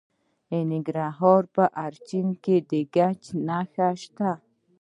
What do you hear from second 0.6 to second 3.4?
ننګرهار په اچین کې د ګچ